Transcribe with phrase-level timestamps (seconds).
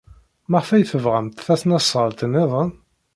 [0.49, 2.69] Maɣef ay tebɣamt tasnasɣalt niḍen?